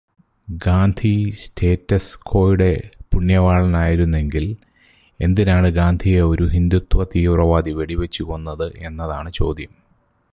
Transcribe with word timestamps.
Gandhi 0.63 1.31
status 1.35 2.19
ക്വോയുടെ 2.19 2.69
പുണ്യവാളനായിരുന്നെങ്കില് 3.13 4.55
എന്തിനാണു 5.19 5.69
ഗാന്ധിയെ 5.69 6.21
ഒരു 6.21 6.43
ഹിന്ദുത്വതീവ്രവാദി 6.43 7.71
വെടിവച്ച് 7.71 8.23
കൊന്നത് 8.23 8.73
എന്നതാണു 8.77 9.29
ചോദ്യം. 9.29 9.71